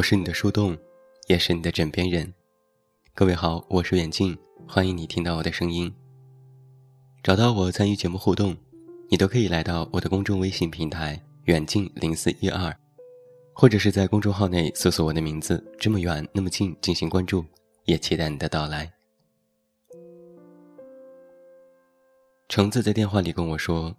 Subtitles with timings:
[0.00, 0.74] 我是你的树洞，
[1.26, 2.32] 也是你的枕边人。
[3.14, 4.34] 各位好，我是远近，
[4.66, 5.94] 欢迎你听到我的声音。
[7.22, 8.56] 找到我参与节目互动，
[9.10, 12.74] 你都可以来到我的公众微信平台“远近零四一二”，
[13.52, 17.44] 或者是在公众号内搜索我的名字“这么远那么近”进行关注，
[17.84, 18.90] 也期待你的到来。
[22.48, 23.94] 橙子在电话里跟我说：“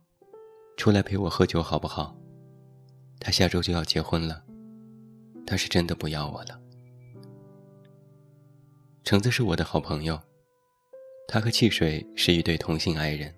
[0.77, 2.17] 出来陪我喝酒好不好？”
[3.21, 4.43] 他下周就要结婚了，
[5.51, 6.57] 他是真的不要我了。
[9.03, 10.17] 橙子是我的好朋友，
[11.27, 13.35] 他和汽水是一对同性爱人。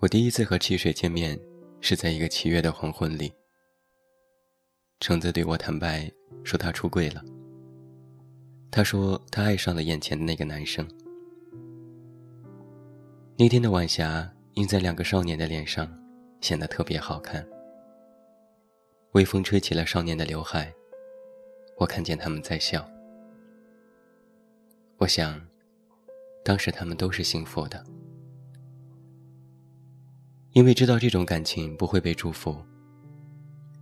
[0.00, 1.38] 我第一次和汽水见面
[1.80, 3.32] 是在一个七月的黄昏里。
[4.98, 6.10] 橙子对我坦白
[6.42, 7.24] 说他出柜了。
[8.72, 10.84] 他说他爱上了眼前的那个男生。
[13.36, 15.88] 那天的晚霞映在两个少年的脸上，
[16.40, 17.48] 显得特别好看。
[19.12, 20.72] 微风吹起了少年的刘海，
[21.78, 22.86] 我看见他们在笑。
[24.98, 25.40] 我想，
[26.44, 27.82] 当时他们都是幸福的，
[30.52, 32.54] 因为知道这种感情不会被祝福，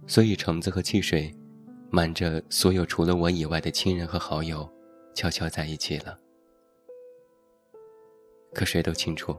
[0.06, 1.34] 所以橙子和汽水
[1.90, 4.70] 瞒着所有除了我以外的亲人和好友，
[5.12, 6.16] 悄悄在一起了。
[8.54, 9.36] 可谁都清楚，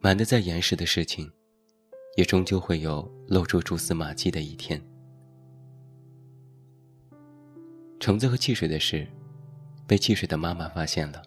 [0.00, 1.32] 瞒得再严实的事情。
[2.16, 4.80] 也终究会有露出蛛丝马迹的一天。
[7.98, 9.06] 橙子和汽水的事，
[9.86, 11.22] 被汽水的妈妈发现了。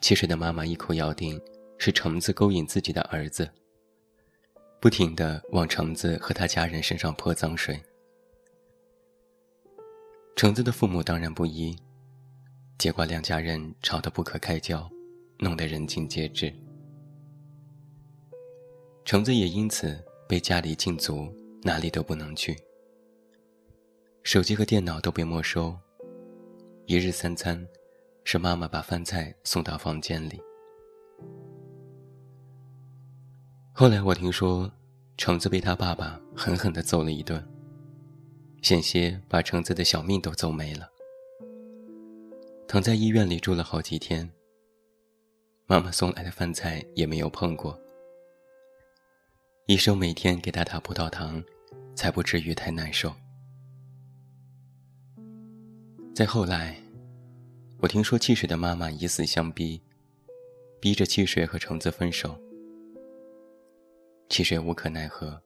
[0.00, 1.40] 汽水的妈妈一口咬定
[1.78, 3.50] 是橙子勾引自己的儿子，
[4.80, 7.82] 不停的往橙子和他家人身上泼脏水。
[10.36, 11.74] 橙子的父母当然不依，
[12.76, 14.86] 结果两家人吵得不可开交，
[15.38, 16.54] 弄得人尽皆知。
[19.04, 21.30] 橙子也因此被家里禁足，
[21.62, 22.56] 哪里都不能去。
[24.22, 25.76] 手机和电脑都被没收，
[26.86, 27.62] 一日三餐
[28.24, 30.40] 是妈妈把饭菜送到房间里。
[33.74, 34.72] 后来我听说，
[35.18, 37.46] 橙子被他爸爸狠狠地揍了一顿，
[38.62, 40.88] 险些把橙子的小命都揍没了。
[42.66, 44.26] 躺在医院里住了好几天，
[45.66, 47.78] 妈妈送来的饭菜也没有碰过。
[49.66, 51.42] 医生每天给他打葡萄糖，
[51.94, 53.10] 才不至于太难受。
[56.14, 56.76] 再后来，
[57.78, 59.80] 我听说汽水的妈妈以死相逼，
[60.82, 62.38] 逼着汽水和橙子分手。
[64.28, 65.40] 汽水无可奈何，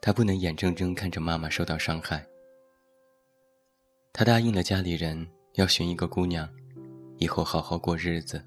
[0.00, 2.24] 他不能眼睁睁看着妈妈受到伤害。
[4.12, 6.48] 他答应了家里人，要寻一个姑娘，
[7.18, 8.40] 以后好好过日子，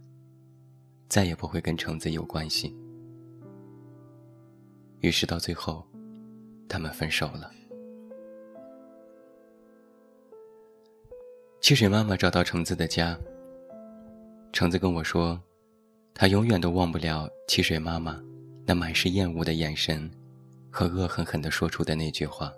[1.09, 2.73] 再也不会跟橙子有关系。
[5.01, 5.85] 于是到最后，
[6.69, 7.51] 他们分手了。
[11.59, 13.17] 汽水妈妈找到橙子的家。
[14.53, 15.41] 橙子跟我说，
[16.13, 18.21] 他永远都忘不了汽水妈妈
[18.65, 20.09] 那满是厌恶的眼神，
[20.69, 22.51] 和恶狠狠地说出的那句话：“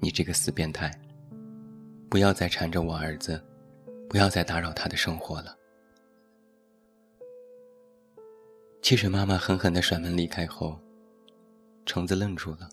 [0.00, 0.90] 你这个死变态，
[2.08, 3.40] 不要再缠着我儿子，
[4.08, 5.56] 不要再打扰他的生活了。”
[8.80, 10.78] 汽水妈妈狠狠地甩门离开后，
[11.84, 12.68] 橙子愣住了。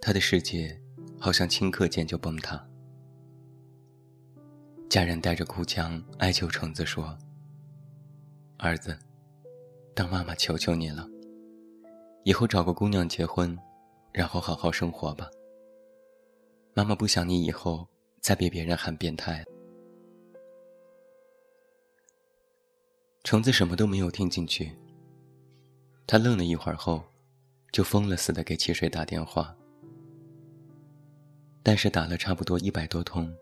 [0.00, 0.76] 他的世界
[1.20, 2.60] 好像顷刻间就崩塌。
[4.88, 7.16] 家人带着哭腔哀求橙子说
[8.58, 8.98] ：“儿子，
[9.94, 11.08] 当妈妈求求你了，
[12.24, 13.56] 以后找个姑娘结婚，
[14.12, 15.30] 然后好好生活吧。
[16.74, 17.86] 妈妈不想你以后
[18.20, 19.44] 再被别人喊变态。”
[23.24, 24.72] 橙子什么都没有听进去。
[26.06, 27.02] 他愣了一会儿后，
[27.70, 29.56] 就疯了似的给汽水打电话。
[31.62, 33.32] 但是打了差不多一百多通，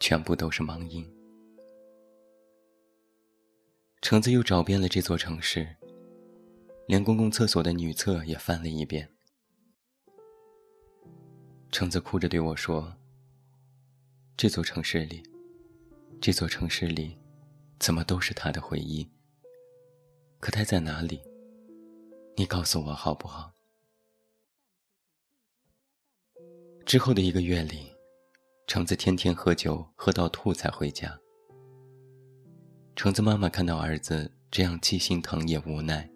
[0.00, 1.08] 全部都是忙音。
[4.02, 5.76] 橙子又找遍了这座城市，
[6.86, 9.08] 连公共厕所的女厕也翻了一遍。
[11.70, 12.96] 橙子哭着对我说
[14.36, 15.22] ：“这座城市里，
[16.20, 17.16] 这座城市里……”
[17.78, 19.08] 怎么都是他的回忆？
[20.40, 21.20] 可他在哪里？
[22.36, 23.52] 你告诉我好不好？
[26.84, 27.92] 之后的一个月里，
[28.66, 31.18] 橙子天天喝酒，喝到吐才回家。
[32.96, 36.10] 橙子妈妈看到儿子这样，既心疼也无奈，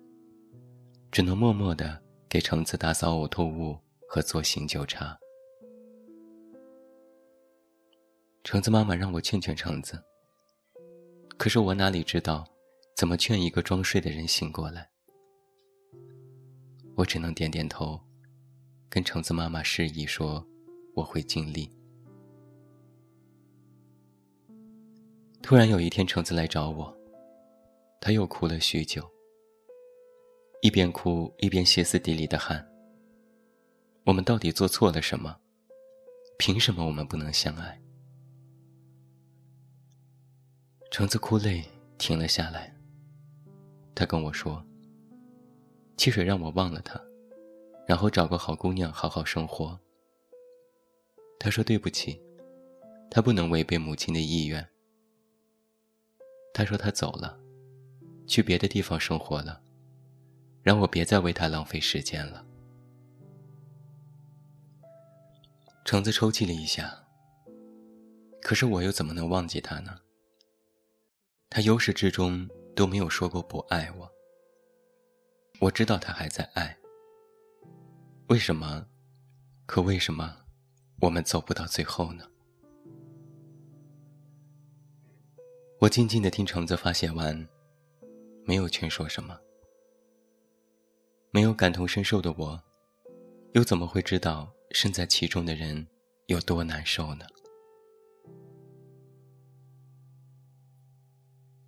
[1.11, 5.17] 只能默默的给橙子打扫呕吐物和做醒酒茶。
[8.43, 10.03] 橙子妈妈让我劝劝橙子。
[11.43, 12.47] 可是我哪里知道，
[12.94, 14.89] 怎么劝一个装睡的人醒过来？
[16.94, 18.00] 我只能点点头，
[18.89, 20.47] 跟橙子妈妈示意说
[20.94, 21.69] ：“我会尽力。”
[25.43, 26.97] 突然有一天，橙子来找我，
[28.00, 29.05] 他又哭了许久，
[30.61, 32.65] 一边哭一边歇斯底里的喊
[34.06, 35.37] ：“我们到底做错了什么？
[36.39, 37.77] 凭什么我们不能相爱？”
[40.93, 41.65] 橙子哭泪
[41.97, 42.71] 停了下来，
[43.94, 44.62] 他跟我说
[45.97, 47.00] ：“汽水让我忘了他，
[47.87, 49.81] 然后找个好姑娘好好生活。”
[51.41, 52.21] 他说：“对不起，
[53.11, 54.69] 他不能违背母亲的意愿。”
[56.53, 57.41] 他说他走了，
[58.27, 59.62] 去别的地方生活了，
[60.62, 62.44] 让我别再为他浪费时间了。
[65.87, 66.99] 橙子抽泣了一下。
[68.43, 70.01] 可是我又怎么能忘记他呢？
[71.54, 74.10] 他由始至终都没有说过不爱我。
[75.60, 76.75] 我知道他还在爱。
[78.28, 78.87] 为什么？
[79.66, 80.34] 可为什么
[81.02, 82.25] 我们走不到最后呢？
[85.78, 87.46] 我静静的听橙子发泄完，
[88.46, 89.38] 没有劝说什么。
[91.32, 92.62] 没有感同身受的我，
[93.52, 95.87] 又怎么会知道身在其中的人
[96.28, 97.26] 有多难受呢？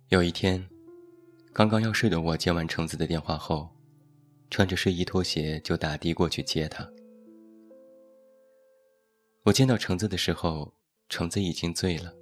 [0.09, 0.63] 有一天，
[1.51, 3.67] 刚刚要睡的我接完橙子的电话后，
[4.51, 6.87] 穿着睡衣拖鞋就打的过去接他。
[9.41, 10.71] 我见到橙子的时候，
[11.09, 12.13] 橙子已经醉了。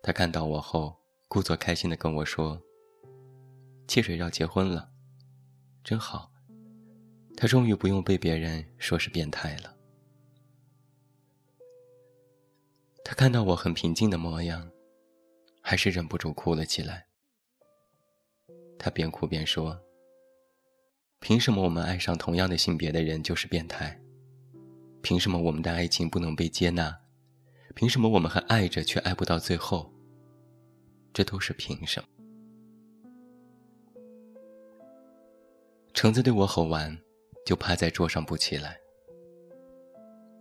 [0.00, 0.96] 他看到我后，
[1.26, 2.62] 故作开心的跟我说
[3.88, 4.92] ：“汽水要结婚了，
[5.82, 6.30] 真好。
[7.36, 9.74] 他终于不用被别人说是变态了。”
[13.04, 14.70] 他看到我很平静的模样，
[15.68, 17.04] 还是忍不住哭了起来。
[18.78, 19.78] 他边哭边说
[21.20, 24.00] ：“凭什么我们爱上同样的性别的人就是变态？
[25.02, 26.98] 凭什么我们的爱情不能被接纳？
[27.74, 29.92] 凭什么我们还爱着却爱不到最后？”
[31.12, 32.08] 这都是凭什么？
[35.92, 36.98] 橙子对我吼完，
[37.44, 38.78] 就趴在桌上不起来。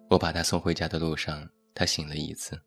[0.10, 2.58] 我把他送回家的路上，他醒了一次，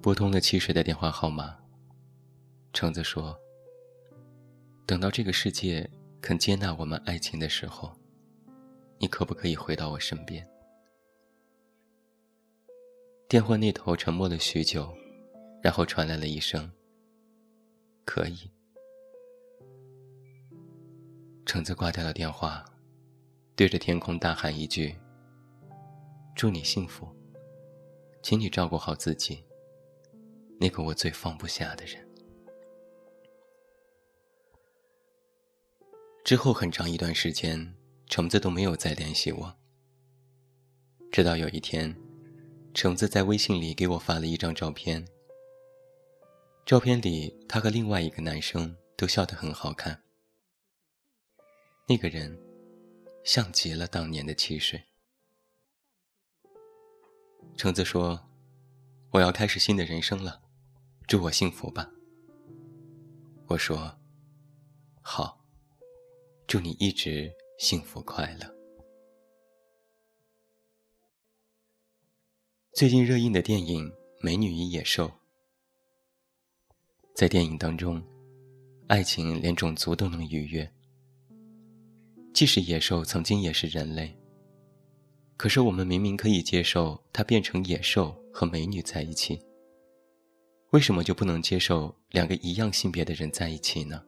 [0.00, 1.58] 拨通了汽水的电话号码。
[2.72, 3.38] 橙子说
[4.86, 5.88] ：“等到这个世界
[6.20, 7.92] 肯接纳我们爱情的时候，
[8.98, 10.48] 你可不可以回到我身边？”
[13.28, 14.92] 电话那头沉默了许久。
[15.60, 16.70] 然后传来了一声
[18.06, 18.48] ：“可以。”
[21.44, 22.64] 橙子挂掉了电话，
[23.56, 24.96] 对着天空大喊一句
[26.36, 27.08] ：“祝你幸福，
[28.22, 29.44] 请你照顾好自己，
[30.58, 32.06] 那个我最放不下的人。”
[36.24, 37.74] 之后很长一段时间，
[38.06, 39.56] 橙子都没有再联系我。
[41.10, 41.96] 直到有一天，
[42.74, 45.08] 橙子在微信里给我发了一张照片。
[46.66, 50.02] 照片里，他和另外一个男生都笑得很好看。
[51.86, 52.38] 那个人，
[53.24, 54.84] 像极了当年的汽水。
[57.56, 58.28] 橙子说
[59.12, 60.42] ：“我要开始新的人生了，
[61.08, 61.90] 祝我幸福吧。”
[63.48, 63.98] 我说
[65.00, 65.42] ：“好，
[66.46, 68.54] 祝你一直幸福快乐。”
[72.76, 75.06] 最近热映的电影《美女与野兽》。
[77.14, 78.02] 在电影当中，
[78.86, 80.70] 爱情连种族都能逾越。
[82.34, 84.14] 即使野兽曾经也是人类，
[85.38, 89.42] 可是我们明明可以接受它变成野兽和美女在一起，
[90.70, 94.02] 为什么就不能接受两个一样性别的人在一起呢？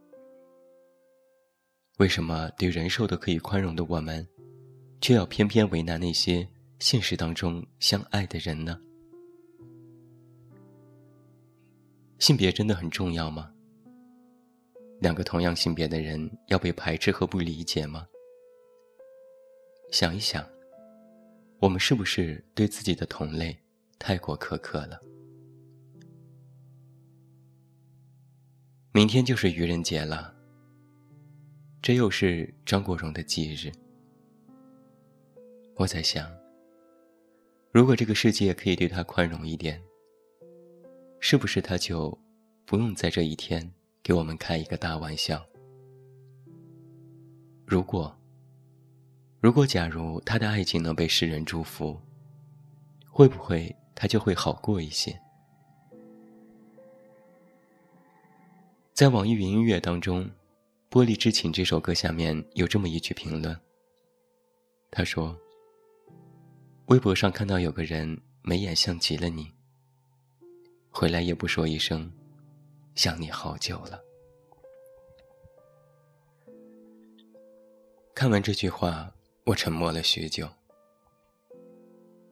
[1.96, 4.26] 为什么对人兽都可以宽容的我们，
[5.00, 6.46] 却要偏偏为难那些
[6.78, 8.78] 现实当中相爱的人呢？
[12.18, 13.50] 性别真的很重要吗？
[15.00, 18.06] 两个同样性别的人要被排斥和不理解吗？
[19.90, 20.46] 想一想，
[21.58, 23.58] 我们是不是对自己的同类
[23.98, 25.00] 太过苛刻了？
[28.92, 30.34] 明天就是愚人节了，
[31.80, 33.70] 这又是张国荣的忌日。
[35.76, 36.28] 我在想，
[37.70, 39.80] 如果这个世界可以对他宽容一点。
[41.22, 42.18] 是不是他就
[42.64, 43.70] 不用在这一天
[44.02, 45.46] 给我们开一个大玩笑？
[47.66, 48.18] 如果，
[49.38, 52.00] 如果假如他的爱情能被世人祝福，
[53.06, 55.16] 会不会他就会好过一些？
[59.00, 60.26] 在网易云音乐当中，
[60.90, 63.58] 《玻璃之情》这首歌下面有这么一句评论：
[64.90, 65.34] 他说
[66.88, 69.50] ：“微博上看到有个人眉眼像极了你，
[70.90, 72.12] 回来也不说一声，
[72.94, 73.98] 想你好久了。”
[78.14, 79.10] 看完这句话，
[79.44, 80.46] 我沉默了许久。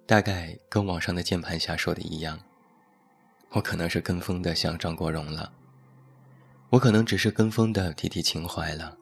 [0.04, 2.38] 大概跟网上的键盘侠说的一样，
[3.52, 5.50] 我可能是跟风的像张国荣了，
[6.70, 8.98] 我可能只是跟风的提提情怀了，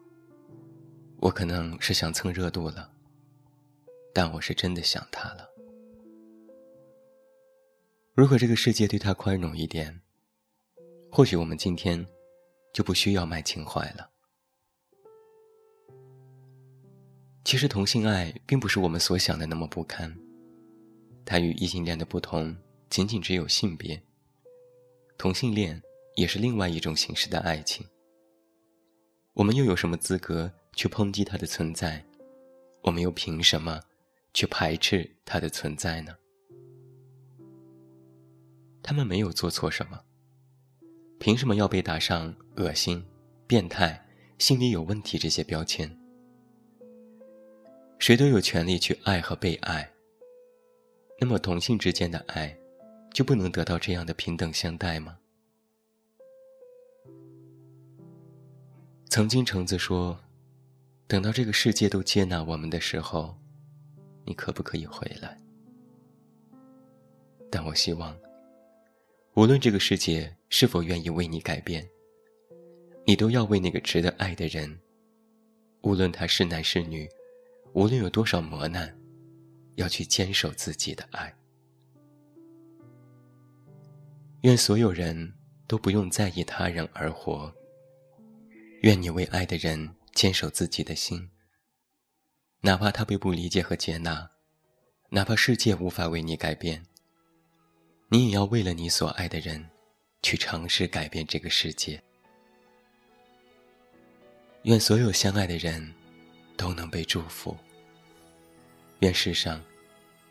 [1.18, 2.88] 我可能是想蹭热度了，
[4.14, 5.48] 但我是真的想他了。
[8.14, 10.00] 如果这个世界对他宽容一点，
[11.10, 12.06] 或许我们今天
[12.72, 14.10] 就不需要卖情怀了。
[17.44, 20.16] 其实同性爱并不是我们所想的那么不堪。
[21.24, 22.56] 它与异性恋的不同，
[22.88, 24.00] 仅仅只有性别。
[25.18, 25.82] 同性恋
[26.16, 27.86] 也是另外一种形式的爱情。
[29.34, 32.04] 我们又有什么资格去抨击它的存在？
[32.82, 33.80] 我们又凭什么
[34.32, 36.16] 去排斥它的存在呢？
[38.82, 40.00] 他们没有做错什么，
[41.18, 43.04] 凭什么要被打上恶心、
[43.46, 44.06] 变态、
[44.38, 45.94] 心理有问题这些标签？
[47.98, 49.90] 谁都有权利去爱和被爱。
[51.20, 52.56] 那么同性之间的爱，
[53.12, 55.18] 就不能得到这样的平等相待吗？
[59.08, 60.18] 曾经橙子说
[61.06, 63.36] ：“等到这个世界都接纳我们的时候，
[64.24, 65.38] 你可不可以回来？”
[67.50, 68.16] 但我希望，
[69.34, 71.88] 无论这个世界是否愿意为你改变，
[73.06, 74.78] 你都要为那个值得爱的人，
[75.82, 77.08] 无论他是男是女，
[77.72, 78.94] 无论有多少磨难。
[79.76, 81.30] 要去坚守自己的爱。
[84.40, 85.34] 愿所有人
[85.66, 87.54] 都不用在意他人而活。
[88.86, 91.28] 愿你为爱的人坚守自己的心，
[92.60, 94.30] 哪怕他被不理解和接纳，
[95.10, 96.86] 哪怕世界无法为你改变，
[98.10, 99.68] 你也要为了你所爱的人，
[100.22, 102.00] 去尝试改变这个世界。
[104.62, 105.92] 愿所有相爱的人
[106.56, 107.56] 都能被祝福。
[109.00, 109.60] 愿世上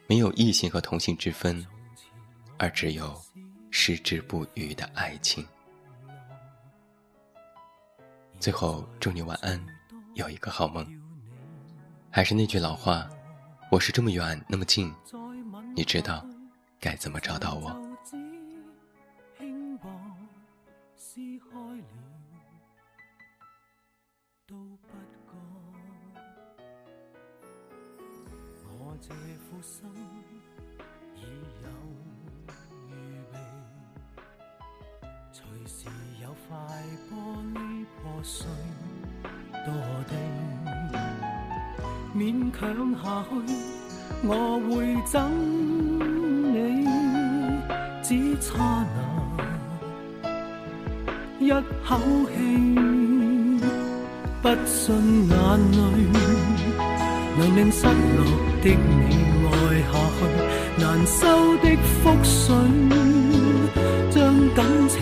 [0.07, 1.61] 没有异性和同性之分，
[2.57, 3.21] 而只有
[3.69, 5.45] 矢志不渝的爱情。
[8.39, 9.59] 最后，祝你晚安，
[10.13, 10.85] 有一个好梦。
[12.11, 13.09] 还是那句老话，
[13.71, 14.93] 我是这么远那么近，
[15.75, 16.25] 你知道
[16.79, 17.81] 该怎么找到我。
[29.01, 29.85] 这副心
[31.15, 31.19] 已
[31.61, 31.67] 有
[32.89, 32.91] 预
[33.31, 33.37] 备，
[35.31, 35.89] 随时
[36.23, 36.57] 有块
[37.11, 37.13] 玻
[37.53, 37.59] 璃
[38.01, 38.47] 破碎
[39.65, 39.67] 堕
[40.09, 40.13] 地，
[42.15, 42.61] 勉强
[43.01, 43.31] 下去，
[44.23, 44.29] 我
[44.69, 44.69] 会
[45.05, 45.13] 憎
[46.53, 46.55] 你，
[48.01, 48.07] 只
[48.39, 48.53] 差
[48.95, 48.97] 那
[51.39, 51.51] 一
[51.85, 51.89] 口
[52.29, 52.33] 气，
[54.41, 54.79] 不信
[55.29, 55.35] 眼
[55.71, 55.75] 泪。
[57.37, 57.91] 能令失落
[58.63, 59.03] 的你
[59.45, 59.51] 爱
[59.91, 60.19] 下去，
[60.81, 61.17] 难收
[61.57, 61.65] 的
[62.01, 62.55] 覆水，
[64.09, 64.15] 将
[64.55, 64.95] 感情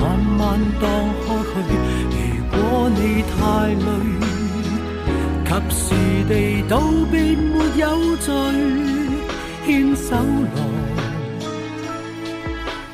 [0.38, 0.38] 慢
[0.80, 0.82] 荡
[1.26, 1.28] 开
[1.58, 2.29] 去。
[2.94, 3.88] 你太累，
[5.44, 5.84] 及时
[6.28, 6.32] 地
[6.68, 6.72] 道
[7.10, 7.84] 别没有
[8.16, 8.28] 罪，
[9.66, 10.58] 牵手来，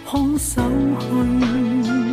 [0.05, 0.63] 空手
[1.01, 2.06] 去。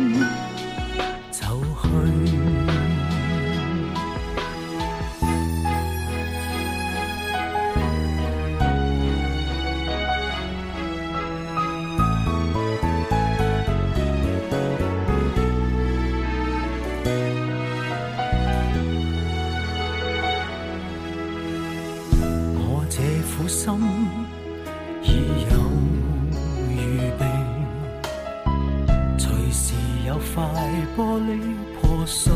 [23.36, 23.74] 苦心
[25.02, 25.06] 已
[25.50, 25.54] 有
[26.70, 27.22] 预备，
[29.18, 29.74] 随时
[30.06, 30.44] 有块
[30.96, 31.28] 玻璃
[31.80, 32.32] 破碎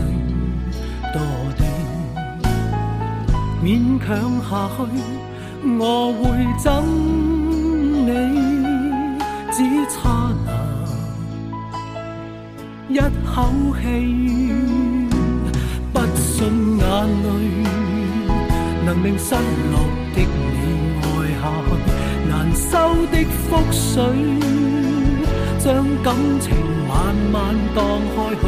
[1.14, 1.16] 堕
[1.56, 1.62] 地，
[3.62, 4.08] 勉强
[4.42, 4.80] 下去，
[5.78, 6.20] 我会
[6.58, 6.66] 憎
[8.04, 8.10] 你，
[9.52, 9.56] 只
[9.94, 10.34] 差
[12.88, 13.36] 那一口
[13.80, 13.82] 气，
[15.92, 16.36] 不信
[16.76, 16.84] 眼
[17.22, 17.26] 泪
[18.84, 19.78] 能令失落
[20.14, 20.87] 的你。
[22.54, 23.16] 收的
[23.48, 24.02] 覆水，
[25.58, 25.66] 将
[26.02, 26.46] 感情
[26.88, 27.36] 慢慢
[27.74, 27.78] 荡
[28.14, 28.42] 开去。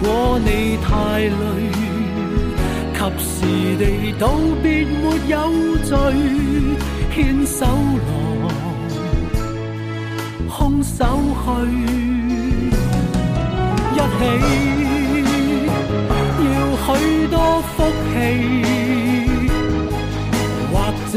[0.00, 0.48] 如果你
[0.82, 0.88] 太
[1.20, 1.32] 累，
[2.94, 3.26] 及时
[3.78, 3.82] 地
[4.18, 4.22] 道
[4.62, 5.34] 别没有
[5.84, 5.90] 罪，
[7.14, 7.14] 牵
[7.46, 8.08] 手来，
[10.48, 11.04] 空手
[11.42, 11.46] 去，
[13.94, 14.20] 一起
[16.44, 16.86] 要许
[17.28, 17.34] 多
[17.76, 17.76] 福
[18.12, 18.14] 气。
[20.72, 20.74] 或
[21.12, 21.14] 者，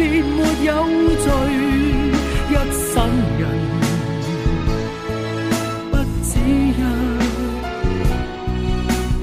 [0.00, 0.72] 便没有
[1.18, 1.26] 罪。
[2.48, 2.96] 一生
[3.38, 3.42] 人
[5.90, 5.92] 不
[6.24, 6.72] 只一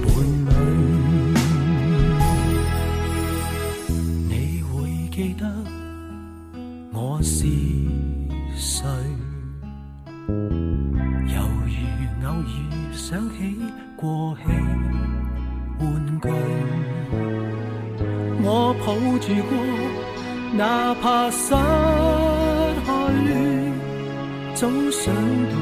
[0.06, 0.08] 伴
[0.46, 0.50] 侣，
[4.30, 4.32] 你
[4.62, 4.72] 会
[5.10, 5.42] 记得
[6.94, 7.34] 我是
[8.56, 8.86] 谁？
[11.28, 11.74] 犹如
[12.24, 12.48] 偶遇，
[12.94, 13.36] 想起
[13.96, 14.48] 过去。
[15.80, 15.86] 玩
[16.22, 16.26] 具，
[18.44, 18.46] 我
[18.80, 18.86] 抱
[19.20, 19.52] 住过。
[20.54, 21.54] 哪怕失
[22.86, 22.92] 去，
[24.56, 25.14] 早想
[25.52, 25.58] 到。